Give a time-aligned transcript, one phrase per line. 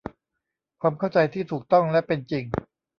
[0.81, 2.43] ความเข้าใจที่ถูกต้องและเป็นจริง